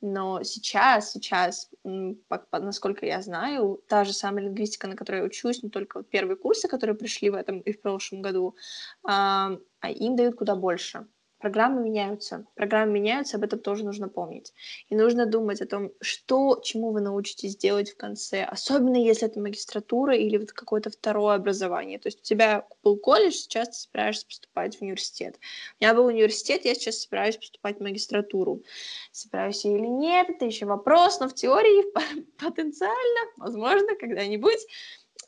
[0.01, 5.69] Но сейчас, сейчас, насколько я знаю, та же самая лингвистика, на которой я учусь, не
[5.69, 8.55] только первые курсы, которые пришли в этом и в прошлом году,
[9.03, 11.07] а, а им дают куда больше.
[11.39, 12.45] Программы меняются.
[12.55, 14.53] Программы меняются, об этом тоже нужно помнить.
[14.89, 18.43] И нужно думать о том, что, чему вы научитесь делать в конце.
[18.43, 21.99] Особенно если это магистратура или вот какое-то второе образование.
[21.99, 25.39] То есть у тебя был колледж, сейчас ты собираешься поступать в университет.
[25.79, 28.63] У меня был университет, я сейчас собираюсь поступать в магистратуру.
[29.11, 31.85] Собираюсь или нет, это еще вопрос, но в теории
[32.39, 34.65] потенциально, возможно, когда-нибудь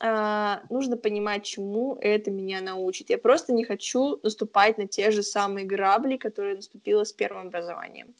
[0.02, 3.10] а, нужно понимать, чему это меня научит.
[3.10, 8.14] Я просто не хочу наступать на те же самые грабли, которые наступила с первым образованием.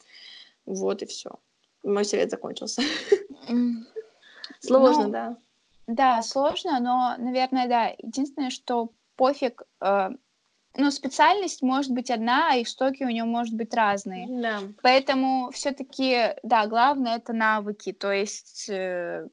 [0.65, 1.31] Вот и все.
[1.83, 2.83] Мой совет закончился.
[4.59, 5.37] Сложно, Ну, да.
[5.87, 7.95] да, сложно, но, наверное, да.
[7.97, 10.09] Единственное, что пофиг, э,
[10.77, 14.27] ну, специальность может быть одна, а истоки у нее может быть разные.
[14.29, 14.59] Да.
[14.83, 19.27] Поэтому все-таки, да, главное это навыки, то есть э,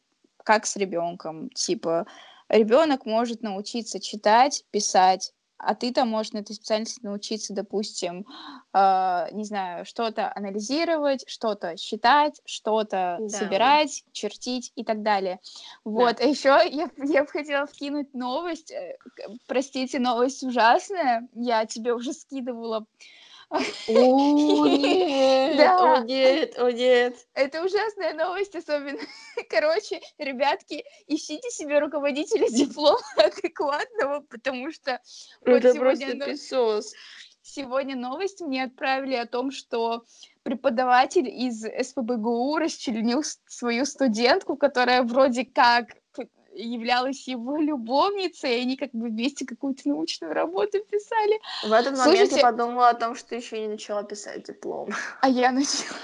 [0.45, 2.07] как с ребенком, типа
[2.49, 8.25] ребенок может научиться читать, писать, а ты там можешь на этой специальности научиться, допустим,
[8.73, 13.27] э, не знаю, что-то анализировать, что-то считать, что-то Да.
[13.27, 15.41] собирать, чертить и так далее.
[15.85, 18.99] Вот, а еще я, я бы хотела вкинуть новость, э,
[19.47, 22.87] простите, новость ужасная, я тебе уже скидывала
[23.51, 23.59] О,
[24.67, 25.95] нет, Да.
[26.01, 27.17] о, нет, о, нет.
[27.35, 29.01] Это ужасная новость, особенно.
[29.51, 35.01] Короче, ребятки, ищите себе руководителя диплома адекватного, потому что
[35.41, 36.93] вот Это сегодня, просто песос.
[37.43, 40.05] сегодня новость мне отправили о том, что
[40.43, 45.97] преподаватель из СПБГУ расчленил свою студентку, которая вроде как
[46.63, 51.41] являлась его любовницей, и они как бы вместе какую-то научную работу писали.
[51.63, 54.91] В этот момент Слушайте- я подумала о том, что еще не начала писать диплом.
[55.21, 55.97] А я начала.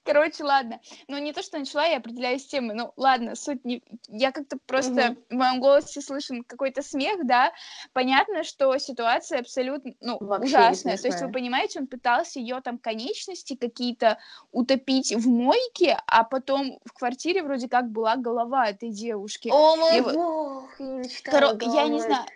[0.04, 0.80] Короче, ладно.
[1.08, 2.74] Ну, не то, что начала, я определяюсь темы.
[2.74, 3.82] Ну, ладно, суть не...
[4.08, 7.52] Я как-то просто в моем голосе слышен какой-то смех, да.
[7.92, 10.96] Понятно, что ситуация абсолютно, ну, Вообще ужасная.
[10.96, 14.18] То есть, вы понимаете, он пытался ее там конечности какие-то
[14.52, 19.50] утопить в мойке, а потом в квартире вроде как была голова этой девушки.
[19.52, 22.26] О мой бог, я Коро- Я не знаю,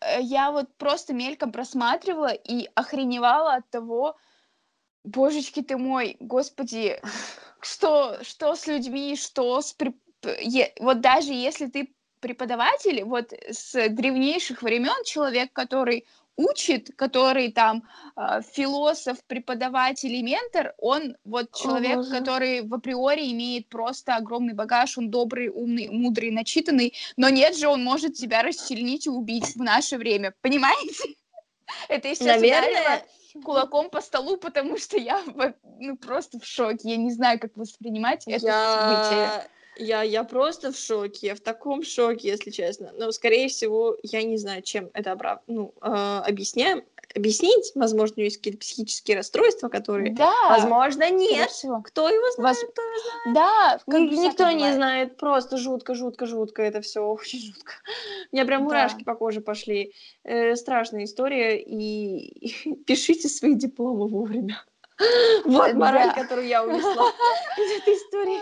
[0.00, 4.16] э, я вот просто мельком просматривала и охреневала от того,
[5.04, 7.00] божечки ты мой, господи,
[7.60, 9.74] что, что с людьми, что с...
[10.24, 17.82] е- Вот даже если ты преподаватель, вот с древнейших времен человек, который учит, который там
[18.16, 22.10] э, философ, преподаватель и ментор, он вот человек, боже.
[22.10, 27.68] который в априори имеет просто огромный багаж, он добрый, умный, мудрый, начитанный, но нет же,
[27.68, 31.14] он может тебя расчленить и убить в наше время, понимаете?
[31.88, 33.04] Это сейчас Наверное,
[33.44, 35.22] кулаком по столу, потому что я
[35.78, 38.40] ну, просто в шоке, я не знаю, как воспринимать это
[38.78, 39.18] событие.
[39.18, 39.46] я...
[39.76, 42.92] Я, я просто в шоке, я в таком шоке, если честно.
[42.96, 45.86] Но, скорее всего, я не знаю, чем это обра- ну, э,
[46.26, 46.84] объясняем.
[47.14, 51.50] Объяснить, возможно, у него есть какие-то психические расстройства, которые, Да, возможно, нет.
[51.84, 53.34] Кто его знает, Воз- кто его знает.
[53.34, 54.74] Да, как Ни- бы Никто всякое не бывает.
[54.76, 57.72] знает, просто жутко, жутко, жутко, это все очень жутко.
[58.30, 58.64] У меня прям Да.
[58.64, 59.92] мурашки по коже пошли.
[60.22, 64.62] Э, страшная история, и пишите свои дипломы вовремя.
[65.46, 66.22] Вот мораль, Да.
[66.22, 67.12] которую я унесла
[67.58, 68.40] из этой истории.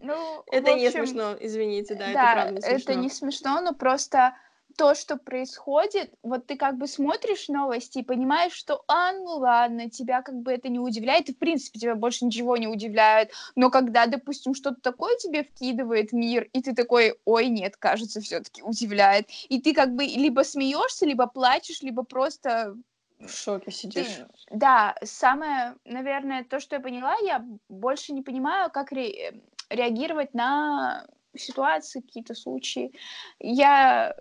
[0.00, 3.02] Ну, Это в не общем, смешно, извините, да, это Да, правда не это смешно.
[3.02, 4.36] не смешно, но просто
[4.78, 9.90] то, что происходит, вот ты как бы смотришь новости и понимаешь, что, а, ну ладно,
[9.90, 13.70] тебя как бы это не удивляет, и в принципе тебя больше ничего не удивляет, но
[13.70, 19.28] когда, допустим, что-то такое тебе вкидывает мир, и ты такой, ой, нет, кажется, все-таки удивляет,
[19.48, 22.76] и ты как бы либо смеешься, либо плачешь, либо просто
[23.18, 24.20] В шоке ты- сидишь.
[24.52, 31.04] да, самое, наверное, то, что я поняла, я больше не понимаю, как ре- реагировать на
[31.36, 32.92] ситуации, какие-то случаи.
[33.40, 34.14] Я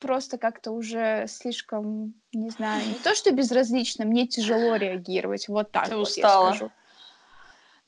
[0.00, 5.88] просто как-то уже слишком, не знаю, не то, что безразлично, мне тяжело реагировать, вот так
[5.88, 6.48] Ты вот устала.
[6.48, 6.72] я скажу.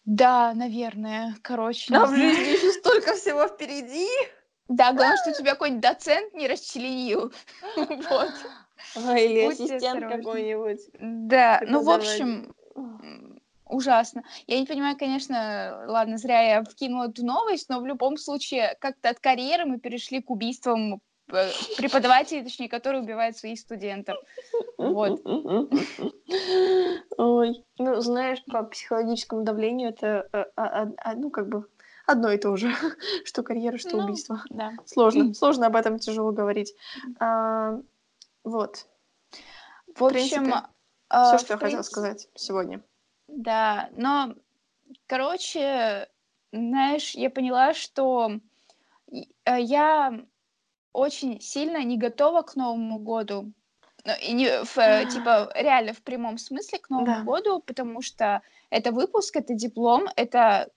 [0.05, 4.09] Да, наверное, короче, А в жизни еще столько всего впереди.
[4.69, 7.33] Да, главное, что тебя какой-нибудь доцент не расчленил.
[7.77, 8.33] Вот.
[8.97, 10.17] Или ассистент осторожны.
[10.19, 10.81] какой-nибудь.
[10.99, 12.53] Да, ну, в общем,
[13.65, 14.25] ужасно.
[14.49, 19.11] Я не понимаю, конечно, ладно, зря я вкинула эту новость, но в любом случае как-то
[19.11, 21.01] от карьеры мы перешли к убийствам
[21.77, 24.17] преподавателей, точнее, которые убивают своих студентов.
[24.79, 25.21] Вот.
[27.19, 27.65] Ой.
[27.79, 31.69] Ну, знаешь, по психологическому давлению это, э, а- а- а, ну, как бы
[32.07, 32.73] одно и то же.
[33.25, 34.43] Что карьера, что Ну, убийство.
[34.51, 34.73] Да.
[34.87, 35.35] Сложно.
[35.35, 36.75] Сложно об этом тяжело говорить.
[37.19, 37.79] А,
[38.45, 38.87] Вот.
[39.95, 40.67] В принципе, общем, Все,
[41.11, 42.81] а, что я в хотела принципе, сказать сегодня.
[43.29, 44.35] Да, но,
[45.07, 46.09] короче,
[46.53, 48.41] знаешь, я поняла, что
[49.45, 50.25] э, я
[50.93, 53.53] очень сильно не готова к Новому году.
[54.05, 57.23] Ну, и не в, э, типа, реально в прямом смысле к Новому Да.
[57.23, 60.69] году, потому что это выпуск, это диплом, это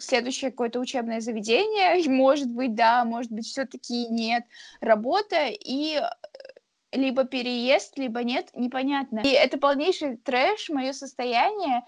[0.00, 4.44] следующее какое-то учебное заведение, и может быть, да, может быть, все-таки нет,
[4.80, 6.02] работа и э,
[6.92, 9.20] либо переезд, либо нет, непонятно.
[9.20, 11.84] И это полнейший трэш, мое состояние,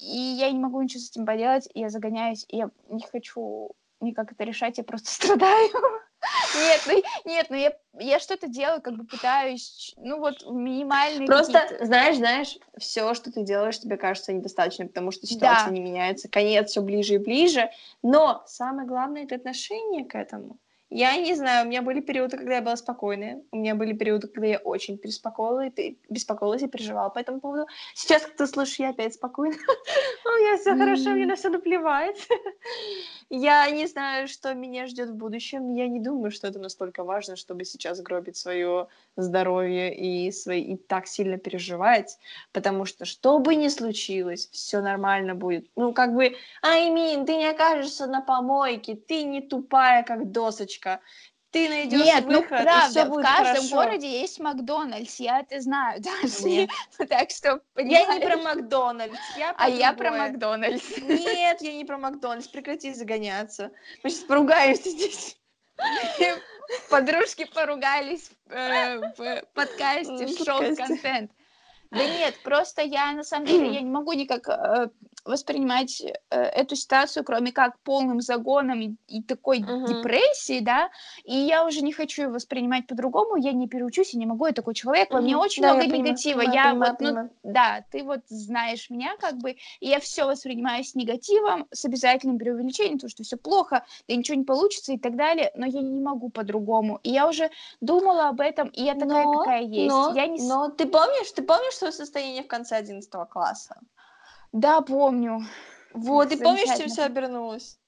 [0.00, 4.32] и я не могу ничего с этим поделать, я загоняюсь, и я не хочу никак
[4.32, 5.70] это решать, я просто страдаю.
[6.54, 11.60] Нет, ну, нет, ну я, я что-то делаю, как бы пытаюсь, ну вот минимальные Просто,
[11.60, 15.72] какие-то- знаешь, знаешь, все, что ты делаешь, тебе кажется недостаточно, потому что ситуация Да.
[15.72, 17.70] не меняется, конец все ближе и ближе.
[18.02, 20.58] Но самое главное это отношение к этому.
[20.90, 24.26] Я не знаю, у меня были периоды, когда я была спокойная, у меня были периоды,
[24.26, 27.66] когда я очень беспокоила и пе- беспокоилась и переживала по этому поводу.
[27.94, 29.54] Сейчас, как ты слышишь, я опять спокойна.
[30.24, 32.28] У меня все хорошо, мне на все наплевать.
[33.32, 35.72] Я не знаю, что меня ждет в будущем.
[35.76, 40.76] Я не думаю, что это настолько важно, чтобы сейчас гробить свое здоровье и, свои, и
[40.76, 42.18] так сильно переживать,
[42.52, 45.66] потому что что бы ни случилось, все нормально будет.
[45.76, 50.79] Ну, как бы, Аймин, ты не окажешься на помойке, ты не тупая, как досочка.
[51.50, 53.74] Ты найдешь Нет, ну выход, и правда, в каждом хорошо.
[53.74, 56.44] городе есть Макдональдс, я это знаю даже.
[56.44, 56.70] Нет.
[57.08, 58.44] Так что, Я не про понимаешь?
[58.56, 60.28] Макдональдс, я про А я про другое.
[60.28, 60.98] Макдональдс.
[60.98, 63.72] Нет, я не про Макдональдс, прекрати загоняться.
[64.04, 65.36] Мы сейчас поругаемся здесь.
[66.90, 71.32] Подружки поругались э, в подкасте, В шоу-контент.
[71.90, 74.88] Да нет, просто я на самом деле я не могу никак э,
[75.24, 79.86] воспринимать э, эту ситуацию, кроме как полным загоном и, и такой Мгм.
[79.86, 80.90] депрессии, да,
[81.24, 84.74] и я уже не хочу воспринимать по-другому, я не переучусь, я не могу, я такой
[84.74, 85.42] человек, во мне Мгм.
[85.42, 87.30] очень Да, я много понимаю, негатива, понимаю, я понимаю, вот, ну, понимаю.
[87.42, 92.38] да, ты вот знаешь меня, как бы, и я все воспринимаю с негативом, с обязательным
[92.38, 96.00] преувеличением, то, что все плохо, да ничего не получится и так далее, но я не
[96.00, 97.00] могу по-другому.
[97.02, 99.90] И я уже думала об этом, и я такая, Но- какая есть.
[99.90, 100.40] Но, я не...
[100.40, 103.76] но ты помнишь, ты помнишь свое состояние в конце 11 класса?
[104.52, 105.42] Да, помню.
[105.92, 107.78] Вот, ты помнишь, чем все обернулось?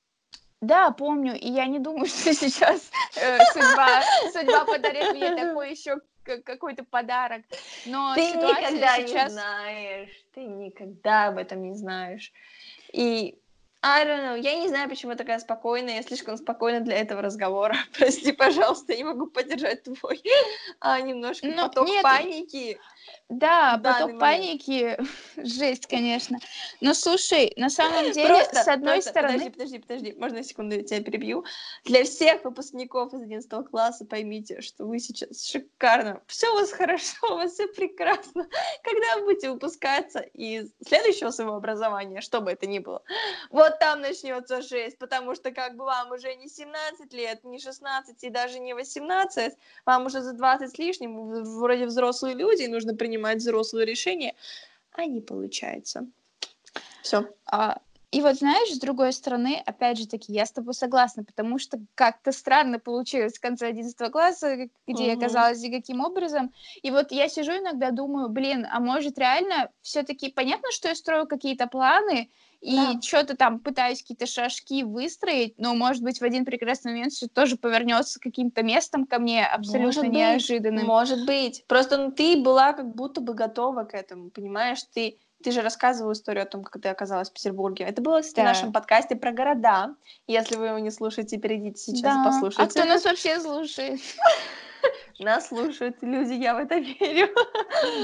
[0.61, 6.01] Да, помню, и я не думаю, что сейчас э, судьба, судьба подарит мне такой еще
[6.25, 7.43] какой-то подарок.
[7.85, 9.31] Но ты никогда сейчас...
[9.31, 12.33] не знаешь, ты никогда об этом не знаешь.
[12.93, 13.39] И
[13.85, 17.21] I don't know, я не знаю, почему я такая спокойная, я слишком спокойна для этого
[17.21, 17.75] разговора.
[17.99, 20.23] Прости, пожалуйста, я не могу поддержать твой
[20.79, 22.79] а, немножко Ну, поток нет, паники.
[23.29, 24.99] Да, поток паники,
[25.37, 26.39] жесть, конечно.
[26.81, 29.51] Но слушай, на самом деле, Просто, с одной просто, стороны...
[29.51, 31.45] Подожди, подожди, подожди, можно я секунду тебя перебью?
[31.85, 37.17] Для всех выпускников из 11 класса поймите, что вы сейчас шикарно, все у вас хорошо,
[37.31, 38.47] у вас все прекрасно.
[38.83, 43.03] Когда вы будете выпускаться из следующего своего образования, что бы это ни было,
[43.51, 48.23] вот там начнется жесть, потому что как бы вам уже не 17 лет, не 16
[48.23, 49.55] и даже не 18,
[49.87, 54.35] вам уже за 20 с лишним, вроде взрослые люди, и нужно принимать взрослые решения,
[54.93, 56.07] а не получается.
[57.03, 57.29] Все.
[57.47, 57.81] А,
[58.13, 61.81] и вот знаешь, с другой стороны, опять же таки, я с тобой согласна, потому что
[61.95, 66.53] как-то странно получилось в конце 11 класса, где я оказалась и каким образом.
[66.83, 71.27] И вот я сижу иногда думаю, блин, а может реально все-таки понятно, что я строю
[71.27, 72.31] какие-то планы,
[72.63, 73.01] и Да.
[73.03, 77.57] что-то там пытаюсь какие-то шажки выстроить, но, может быть, в один прекрасный момент все тоже
[77.57, 80.87] повернется каким-то местом ко мне абсолютно Может быть, неожиданным.
[80.87, 81.65] Может быть.
[81.67, 84.79] Просто ну, ты была как будто бы готова к этому, понимаешь?
[84.95, 87.85] Ты, ты же рассказывала историю о том, как ты оказалась в Петербурге.
[87.85, 88.45] Это было, кстати, в Да.
[88.45, 89.97] нашем подкасте про города.
[90.29, 92.23] Если вы его не слушаете, перейдите сейчас Да.
[92.23, 92.63] послушайте.
[92.63, 94.01] А кто нас вообще слушает?
[95.19, 97.29] Нас слушают люди, я в это верю.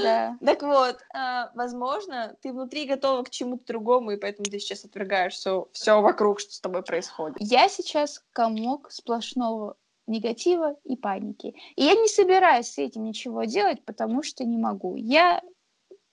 [0.03, 0.37] Да.
[0.43, 5.33] Так вот, а, возможно, ты внутри готова к чему-то другому, и поэтому ты сейчас отвергаешь
[5.33, 7.37] все, все вокруг, что с тобой происходит.
[7.39, 9.75] Я сейчас комок сплошного
[10.07, 11.55] негатива и паники.
[11.75, 14.95] И я не собираюсь с этим ничего делать, потому что не могу.
[14.95, 15.41] Я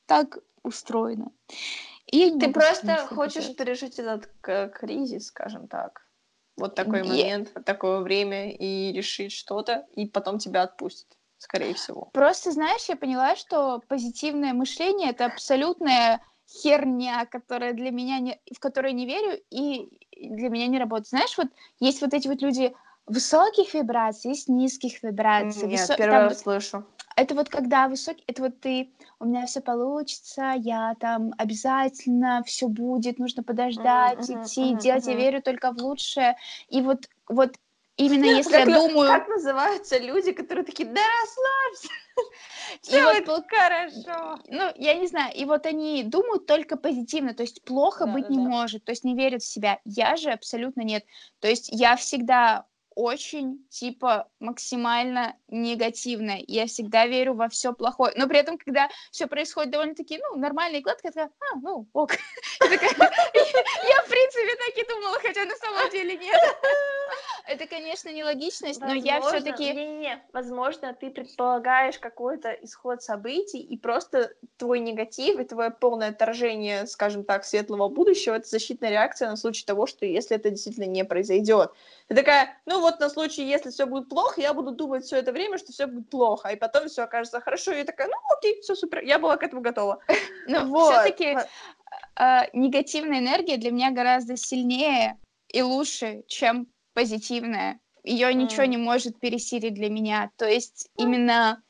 [0.06, 1.30] так устроена.
[2.06, 6.05] И Ты просто хочешь пережить этот к- кризис, скажем так.
[6.56, 12.08] Вот такой момент, вот такое время, и решить что-то, и потом тебя отпустят, скорее всего.
[12.12, 18.58] Просто, знаешь, я поняла, что позитивное мышление— это абсолютная херня, которая для меня не, в
[18.58, 21.08] которой не верю и для меня не работает.
[21.08, 21.48] Знаешь, вот
[21.80, 22.74] есть вот эти вот люди
[23.06, 25.68] высоких вибраций, есть низких вибраций.
[25.68, 26.86] Нет, высо- первый там раз слышу.
[27.16, 32.68] Это вот когда высокий, это вот ты, у меня все получится, я там обязательно все
[32.68, 35.22] будет, нужно подождать, мгм, идти, мгм, делать, я мгм.
[35.22, 36.36] верю только в лучшее.
[36.68, 37.56] И вот, вот
[37.96, 41.88] именно если я Как, лю- думаю, как называются люди, которые такие, да расслабься,
[42.82, 44.38] все вот, будет хорошо.
[44.48, 48.28] ну, я не знаю, и вот они думают только позитивно, то есть плохо Да, быть
[48.28, 48.48] да, не да.
[48.48, 49.80] может, то есть не верят в себя.
[49.84, 51.04] Я же абсолютно нет.
[51.40, 56.42] То есть я всегда очень, типа, максимально негативная.
[56.48, 58.12] Я всегда верю во все плохое.
[58.16, 61.86] Но при этом, когда все происходит довольно-таки, ну, нормально и гладко, я такая, а, ну,
[61.92, 62.12] ок.
[62.60, 66.40] Я, в принципе, так и думала, хотя на самом деле нет.
[67.46, 69.72] Это, конечно, нелогичность, но я все-таки...
[69.72, 76.86] Не-не-не, возможно, ты предполагаешь какой-то исход событий, и просто твой негатив и твое полное отторжение,
[76.86, 81.04] скажем так, светлого будущего— это защитная реакция на случай того, что если это действительно не
[81.04, 81.70] произойдет.
[82.08, 85.30] Ты такая, ну вот на случай, если все будет плохо, я буду думать все это
[85.30, 88.60] время, что все будет плохо, и потом все окажется хорошо, и я такая, ну окей,
[88.60, 90.00] все супер, я была к этому готова.
[90.48, 90.92] Но вот.
[90.92, 91.36] все-таки
[92.18, 95.16] э, негативная энергия для меня гораздо сильнее
[95.48, 96.66] и лучше, чем
[96.96, 97.78] позитивная.
[98.04, 98.34] Ее mm.
[98.34, 100.30] ничего не может пересилить для меня.
[100.36, 101.62] То есть именно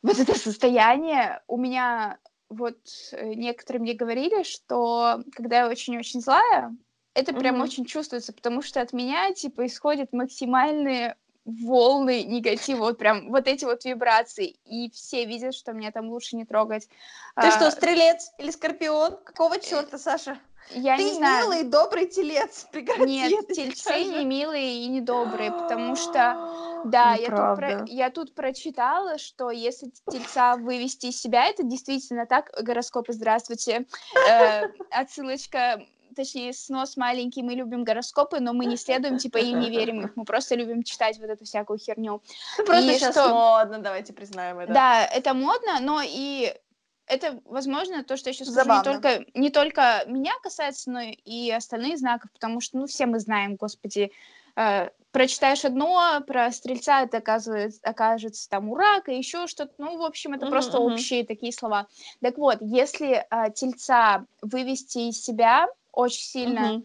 [0.00, 2.78] вот это состояние у меня вот
[3.10, 6.76] э, некоторые мне говорили, что когда я очень-очень злая,
[7.14, 7.64] это прям mm-hmm.
[7.64, 13.64] очень чувствуется, потому что от меня, типа, исходят максимальные волны негатива, вот прям вот эти
[13.64, 16.88] вот вибрации, и все видят, что меня там лучше не трогать.
[17.34, 17.50] Ты а...
[17.50, 19.16] что, стрелец или скорпион?
[19.24, 20.38] Какого черта, Саша?
[20.70, 21.44] Я Ты не знаю.
[21.44, 22.66] милый, добрый телец.
[22.72, 27.84] Прекрати Нет, тельцы не милые и не добрые, потому что, да, я тут, про...
[27.86, 33.86] я тут прочитала, что если тельца вывести из себя, это действительно так, гороскопы, здравствуйте,
[34.28, 35.82] э, отсылочка
[36.16, 40.12] точнее, снос маленький, мы любим гороскопы, но мы не следуем, типа, и не верим их,
[40.16, 42.22] мы просто любим читать вот эту всякую херню.
[42.58, 43.28] Ну, просто и сейчас что...
[43.28, 44.72] модно, давайте признаем это.
[44.72, 46.54] Да, это модно, но и
[47.06, 51.50] это, возможно, то, что я сейчас скажу, не только, не только меня касается, но и
[51.50, 54.10] остальных знаков, потому что, ну, все мы знаем, господи,
[54.56, 60.02] э, прочитаешь одно, про стрельца это оказывается, окажется там урак и еще что-то, ну, в
[60.02, 61.86] общем, это uh-huh, просто общие такие слова.
[62.20, 66.82] Так вот, если э, тельца вывести из себя очень сильно, uh-huh.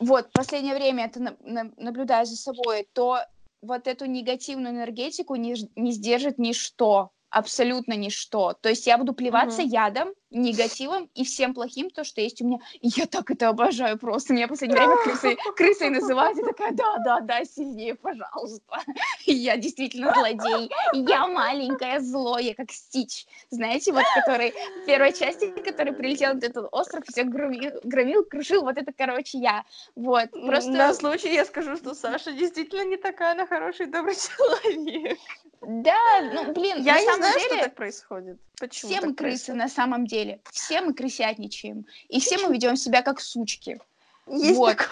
[0.00, 3.20] вот, в последнее время это на, на, наблюдаю за собой, то
[3.60, 8.54] вот эту негативную энергетику не, не сдержит ничто, абсолютно ничто.
[8.60, 9.68] То есть я буду плеваться угу.
[9.70, 12.58] ядом, негативом и всем плохим, то, что есть у меня.
[12.80, 14.32] И я так это обожаю просто.
[14.32, 16.38] Меня в последнее время крысой, крысой называют.
[16.38, 18.78] Я такая, да, да, да, сильнее, пожалуйста.
[19.26, 20.70] Я действительно злодей.
[20.92, 23.26] Я маленькая злое, как Стич.
[23.50, 28.62] Знаете, вот который в первой части, который прилетел на этот остров, все громил, громил, крушил.
[28.62, 29.64] Вот это, короче, я.
[29.94, 30.30] Вот.
[30.30, 30.70] Просто...
[30.70, 35.18] На случай я скажу, что Саша действительно не такая, она хороший, добрый человек.
[35.66, 37.54] Да, ну, блин, я не самом знаю, деле...
[37.56, 38.40] что так происходит.
[38.58, 39.58] Почему все мы крысы происходит?
[39.58, 40.40] на самом деле деле.
[40.50, 41.86] Все мы крысятничаем.
[42.08, 43.80] И все мы ведем себя как сучки.
[44.26, 44.76] Есть вот.
[44.76, 44.88] такое.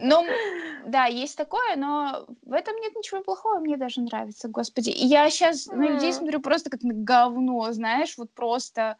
[0.00, 0.24] Ну,
[0.86, 4.90] да, есть такое, но в этом нет ничего плохого, мне даже нравится, господи.
[4.90, 8.96] И я сейчас на людей смотрю просто как на говно, знаешь, вот просто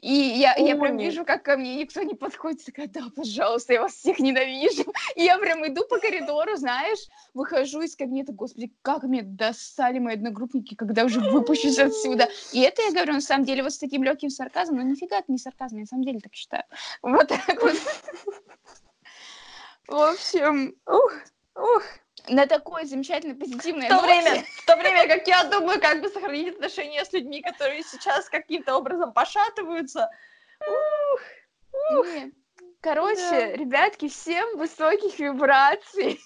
[0.00, 3.82] и я, я прям вижу, как ко мне никто не подходит, такая, да, пожалуйста, я
[3.82, 4.84] вас всех ненавижу.
[5.16, 7.00] И я прям иду по коридору, знаешь,
[7.34, 12.28] выхожу из кабинета, господи, как мне достали мои одногруппники, когда уже выпущусь отсюда.
[12.52, 15.32] И это я говорю, на самом деле, вот с таким легким сарказмом, но нифига это
[15.32, 16.64] не сарказм, я на самом деле так считаю.
[17.02, 17.76] Вот так вот.
[19.88, 21.12] В общем, ух,
[21.56, 21.82] ух
[22.28, 26.08] на такой замечательной позитивной в то время, в то время как я думаю, как бы
[26.08, 30.10] сохранить отношения с людьми, которые сейчас каким-то образом пошатываются.
[30.60, 31.20] Ух,
[31.98, 32.06] ух.
[32.80, 33.52] Короче, да.
[33.52, 36.20] ребятки, всем высоких вибраций.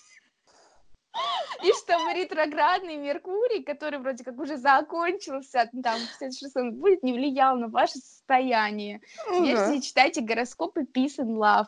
[1.63, 7.03] И чтобы ретроградный Меркурий, который вроде как уже закончился, там, в следующий раз он будет,
[7.03, 9.01] не влиял на ваше состояние.
[9.29, 9.45] Угу.
[9.45, 11.67] Если читайте гороскопы Peace and Love.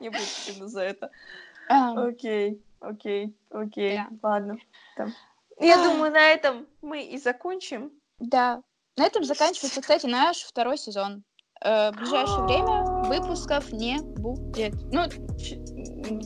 [0.00, 1.10] Не буду стыдно за это.
[1.68, 4.58] Окей, окей, окей, ладно.
[5.60, 7.90] Я думаю, на этом мы и закончим.
[8.20, 8.62] Да,
[8.96, 11.22] на этом заканчивается, кстати, наш второй сезон.
[11.64, 14.74] Э, в ближайшее время выпусков не будет.
[14.92, 15.02] Ну,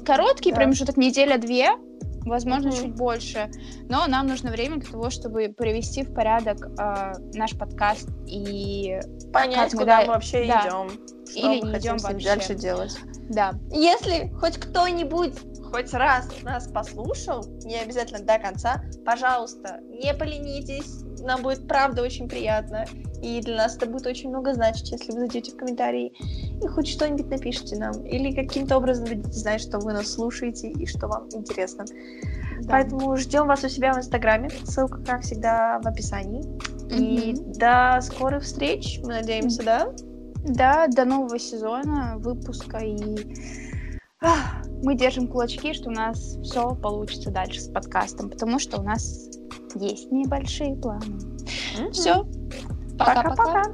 [0.04, 0.56] короткий да.
[0.56, 1.70] промежуток, неделя-две,
[2.24, 2.82] возможно, mm-hmm.
[2.82, 3.50] чуть больше.
[3.88, 9.00] Но нам нужно время для того, чтобы привести в порядок э, наш подкаст и
[9.32, 10.66] понять, куда мы, мы вообще да.
[10.66, 10.90] идем.
[11.34, 12.26] Или не идем вообще.
[12.26, 12.96] дальше делать.
[13.32, 13.54] Да.
[13.70, 15.34] Если хоть кто-нибудь
[15.72, 22.28] хоть раз нас послушал, не обязательно до конца, пожалуйста, не поленитесь, нам будет правда очень
[22.28, 22.84] приятно,
[23.22, 26.12] и для нас это будет очень много значить, если вы зайдете в комментарии
[26.62, 30.84] и хоть что-нибудь напишите нам, или каким-то образом дадите знать, что вы нас слушаете и
[30.86, 31.86] что вам интересно.
[32.60, 32.72] Да.
[32.72, 36.42] Поэтому ждем вас у себя в Инстаграме, ссылка, как всегда, в описании.
[36.42, 36.98] Mm-hmm.
[36.98, 39.92] И до скорых встреч, мы надеемся, да?
[40.44, 43.16] Да, до нового сезона, выпуска и
[44.82, 49.28] мы держим кулачки, что у нас все получится дальше с подкастом, потому что у нас
[49.74, 51.04] есть небольшие планы.
[51.76, 51.90] Mm-hmm.
[51.92, 52.24] Все.
[52.98, 53.64] Пока-пока.